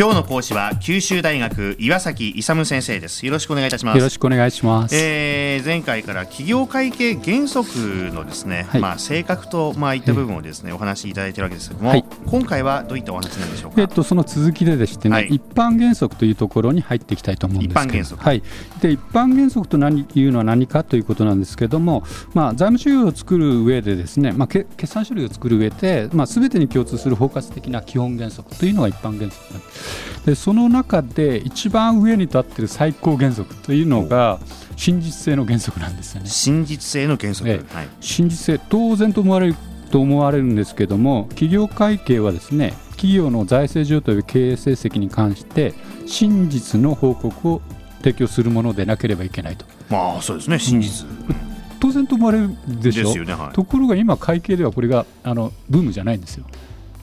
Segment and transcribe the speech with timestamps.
[0.00, 3.26] 今日の講師は九州大学岩崎勇先生です。
[3.26, 3.98] よろしくお願いいたします。
[3.98, 7.68] よろしくお願いします、えー、前回から企業会計原則
[8.14, 13.82] のですね、はい、まあ性格とまあいった部分をですね、お話しいただいているわけですけれども、はい、今回はどういったお話なんでしょうか？
[13.82, 18.24] えっとその続きででしてね、はい、一般原則というところに入っていきたいと思うんです一般原則。
[18.24, 18.42] はい。
[18.80, 29.89] で一般原則と何いうのは何かということなんですけれどもまあ財務収入を作る上でですねまあ決算書類を作る上でまあすべてに共通する包括的な基本原則というのが一般原則なんです
[30.26, 34.38] でその中で一番上に立っている最高原則というのが
[34.76, 36.28] 真実性の原則なんですよね。
[36.28, 37.60] 真実性の原則、はい、
[38.00, 39.54] 真実性当然と思われる
[39.90, 45.74] と思われるんですけども企業会計はですね企業の財政状態や経営成績に関して
[46.06, 47.62] 真実の報告を
[47.98, 49.64] 提供するものでなければいけないと。
[49.88, 50.58] まあそうですね。
[50.58, 51.36] 真実、うん。
[51.80, 53.10] 当然と思われるでしょ？
[53.10, 53.32] う、ね。
[53.32, 56.44] はい、ところが今、会計ではこれがあのブームじゃないんですよ。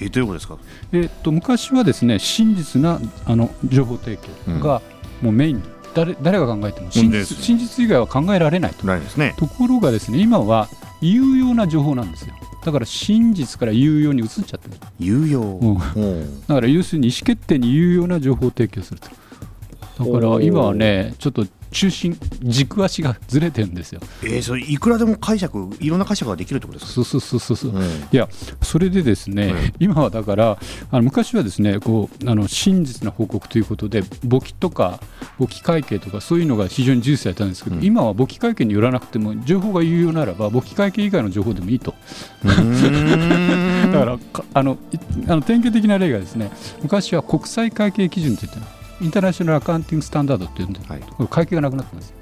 [0.00, 0.58] えどういうことですか、
[0.92, 4.82] えー、っと昔はですね真実なあの情報提供が
[5.20, 5.62] もうメインに、
[5.94, 7.36] 誰誰が考えても真実。
[7.38, 8.86] 真実以外は考えられないと。
[8.86, 10.68] ないです、ね、ところがですね今は
[11.00, 12.34] 有用な情報なんですよ。
[12.64, 14.76] だから真実から有用に移っちゃってる。
[14.98, 19.08] 有用、うん、だから要するに意思決定に有用な情報を提供すると
[19.98, 24.00] だから今はねちょっと中心軸足がずれてるんですよ。
[24.22, 27.04] えー、それいくらでも解釈いろんな解釈ができるってことですか？
[27.04, 27.78] そうそうそうそう、う。
[27.78, 28.28] ん、いや
[28.60, 30.58] それでですね、うん、今はだから
[30.90, 35.00] あの昔はですねこうあの真実な報告ということで簿記とか
[35.38, 41.94] 簿記会計とかそういうのが非常に重視されたんですけど、うん、今は簿記会計によらなくても情報が有用ならば簿記会計以外の情報でもいいと。
[42.44, 44.18] だから
[44.54, 44.78] あの
[45.28, 46.50] あの典型的な例がですね
[46.82, 48.58] 昔は国際会計基準といって
[49.02, 52.14] インターナショナルアカウンティングスタンダードっていうんで、はい、これ会計がなくなってます。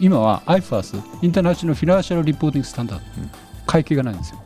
[0.00, 3.30] 今は IFAS、インターナショナルフィナンシャルリポーティングスタンダード、うん、
[3.66, 4.38] 会計がないんですよ。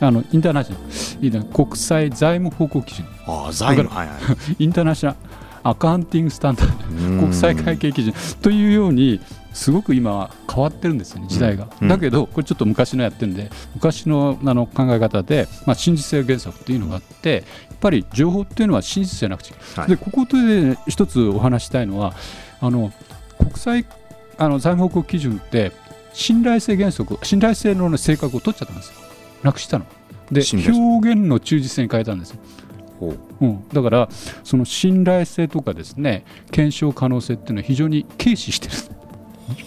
[0.00, 4.16] あのインターナショナル、国際財務報告基準、あ財務、はいはい、
[4.58, 5.18] インターナショナル
[5.62, 8.14] アカウンティングスタンダード、国際会計基準。
[8.40, 9.20] というように、
[9.52, 22.14] すごく今変わってるんですよね時代が、うん、だけどこれちょっと昔のやってるんで昔のあの考え方で、まあ、真実性原則っていうのがあってやっぱり情報っていうのは真実じゃなくて、はい、でここで一つお話したいのは
[22.60, 22.92] あの
[23.38, 23.86] 国際
[24.38, 25.72] あの財務報告基準って
[26.14, 28.94] 信頼性原則信頼性の性格を取っちゃったんですよ。
[29.42, 29.86] なくしたの。
[30.30, 32.38] で表現の忠実性に変えたんですよ
[33.40, 34.08] うん、だから
[34.44, 38.74] その信頼性とかですね検証可能性っていうのは非常に軽視してる。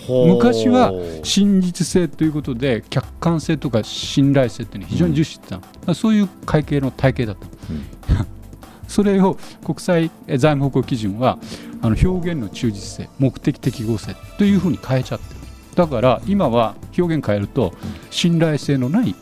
[0.07, 8.25] 昔は真実性ということで客観性とか信頼性っていうのは非常に重視してた、うん、そういう会計の体系だった、うん、
[8.87, 11.37] それを国際財務報告基準は
[11.81, 15.35] あの表現の忠実性目的適合性というふうに変えちゃってる。
[15.75, 17.73] だから今は表現変えると
[18.09, 19.13] 信頼性のない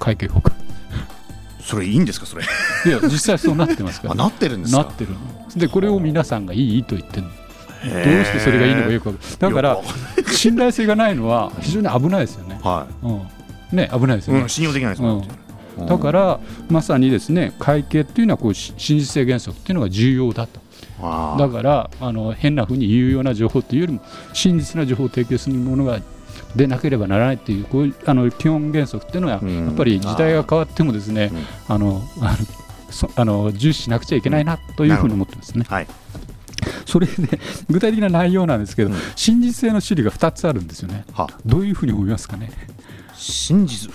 [0.00, 0.56] 会計報告
[1.60, 2.44] それいいんですかそれ
[2.86, 4.14] いや実際そうなってますから。
[4.14, 5.10] なってるんですなってる
[5.56, 7.26] でこれを皆さんがいいと言ってる
[7.82, 9.78] どうしてそれがいいのかよくだから
[10.30, 12.60] 信頼性がないのは非常に危ないですよね。
[12.62, 14.40] はい、うん、ね危ないですよね。
[14.42, 20.60] うん、信用できないですもん、だからまさにですね会計っていうのはこう真実性原則っていうのが重要だと。
[21.00, 24.00] だからあの変なふうに有用な情報というよりも
[24.32, 26.00] 真実な情報を提供するものが
[26.54, 31.32] でなければならないというこういうあの基本原則っていうのは、やっぱり時代が変わってもですね、
[31.66, 32.61] あのあの
[32.92, 35.64] 重視しなくちゃいけないなというふうに思ってますね。
[35.68, 35.86] はい
[36.86, 41.04] それで具体的な内容なんですけど、うん、真実性の種類が2つあるんですよね。
[41.12, 42.52] はどういうふうに思いますかね？
[43.14, 43.90] 真実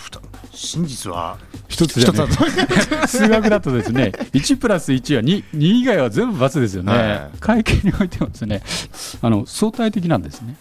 [0.57, 1.37] 真実は
[1.67, 2.27] 一つじゃ、ね、
[3.07, 8.63] 数学だとですね1プラス1は 2, 2以外は全部×ですよね、はい、会計においてもですね
[9.21, 10.55] あの相対的なんですね。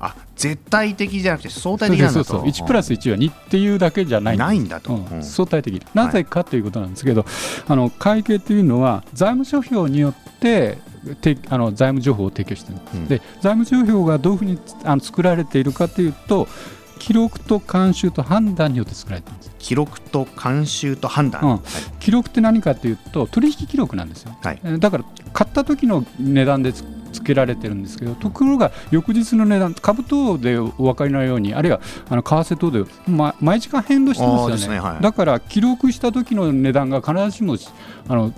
[0.00, 2.24] あ絶対的じゃなくて相対的なんだと。
[2.24, 5.82] そうそう1プラス1は2っていうだけじゃないないんだと、うん、相対的。
[5.94, 7.30] なぜかということなんですけど、はい、
[7.68, 10.78] あの会計というのは財務諸表によって
[11.20, 16.48] てあの財務情報を提供している、うん、で財務情報がどういうふうにあの作られているかというと
[16.98, 19.50] 記録と監修と判断によって作られています。
[19.58, 21.48] 記録と監修と判断、うん。
[21.50, 21.60] はい、
[21.98, 26.72] 記録って何かというと取引記録なんですよ、はい、だから買った時の値段で
[27.20, 37.56] つけられてるんですけどところが翌日の値段株等でお分かりのようにあるいはあの為替等で、ま、毎時間変動してますよね、ねはい、だから記録した時の値段が必ずしも
[38.08, 38.32] あの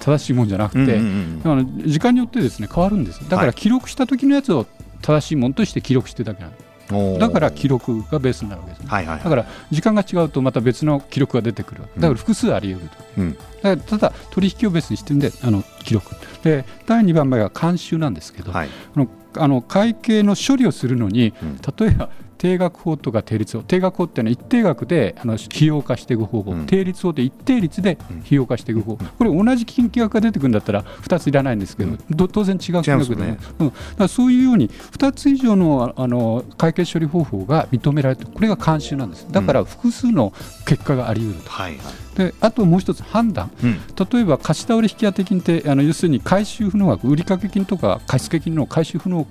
[0.00, 3.28] 正しいもんじゃなくて、うんうんうん、あの時間によってですね変わるんです。
[3.28, 4.66] だから記録した時のやつを
[5.00, 6.73] 正しいものとして記録してるだけなんです。
[7.18, 8.88] だから記録がベースになるわけです、ね。
[8.88, 22.10] はいはいはい、だから時間が違うとまた別の記録が出てくるだから複数あり得ると、うん、だただ取引をベースにしてるんであの記録で第2番目が監修なんですけど、はい、あのあの会計の処理をするのに、うん、例えば
[22.44, 33.38] 定額法とか定率法定額法っていうのは一定額であの費用化していく方法、うん、定率法って一定率で費用化していく方法、これ同じ金額が出てくるんだったら2ついらないんですけど、当然違う金額で、ね。
[33.60, 39.26] うん、だそういうように2つ以上のあの会計処理方法が認められてこれが慣習なんです。
[39.30, 40.34] だから複数の
[40.66, 41.50] 結果があり得ると。
[41.50, 42.04] はいはい。
[42.14, 43.72] であともう一つ判断、うん、
[44.12, 49.26] 例えば貸し倒れ引当金ってあの要するに回収不能額売掛金とか貸付金の回収不能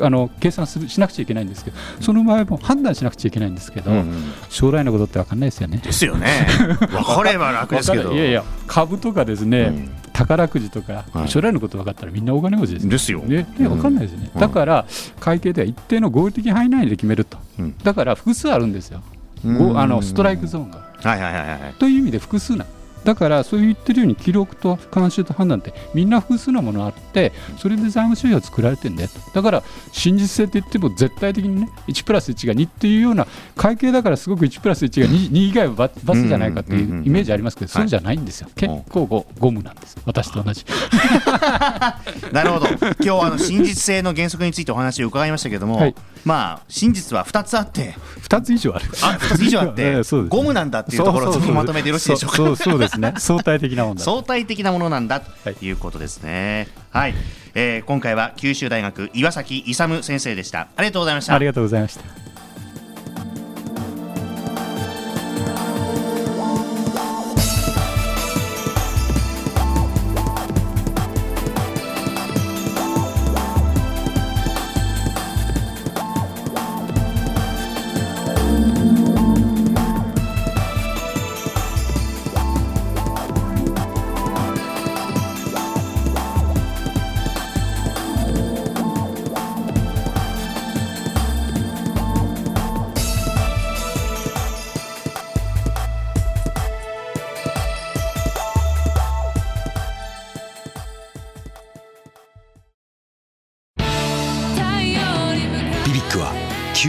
[0.00, 5.78] あの計算するしなくちゃいけないんですけど、その場合も判断しなくちゃいけないんですけど、うんうん、将来のことって分かんないですよね。
[5.78, 6.46] ですよね。
[6.78, 8.12] 分かれば楽ですけど。
[8.12, 8.16] い。
[8.16, 13.20] やいや、株とかですね、うん、宝くじとか、はい、将来のこと分かったらみんな大金持ちですですよ。
[13.20, 14.30] ね、分かんないですよね。
[14.38, 14.86] だから、
[15.20, 17.38] 会計では一定の合理的範囲内で決めると、
[17.84, 19.02] だから複数あるんですよ、
[19.44, 20.92] あのストライクゾーンが。
[21.02, 22.64] はいはいはいはい、という意味で複数な
[23.04, 29.62] だからそう言ってるように記録と監修と判断ってみんな複数のものがあってそれで財務諸表が作られてるんだよだから
[29.92, 33.26] 真実性って言っても絶対的にね1プラス1が2っていうような
[33.56, 38.48] 会計だからすごく1プラス1が 2, 2以外はバスじゃないかっていうイメージありますけどそうじゃないんですよ。
[38.54, 39.96] 結構ゴゴムなんです。
[40.04, 40.64] 私と同じ。
[42.32, 42.66] なるほど。
[42.68, 45.94] 今日はあの真実性の原則についてお話を伺いましたけども、はい、
[46.24, 47.94] まあ真実は2つあって。
[48.22, 48.84] 2つ以上ある。
[49.02, 52.36] あ2つ以上あって ゴムなんだっていうところをまとめてよろしいでしょうか？
[52.36, 53.14] そうそうですね。
[53.18, 56.68] 相対的なもの相対的なものなんだということですね。
[56.90, 57.20] はい、はい、
[57.54, 60.68] えー、今回は九州大学岩崎勇先生でした。
[60.76, 61.34] ありがとうございました。
[61.34, 62.21] ありがとうございました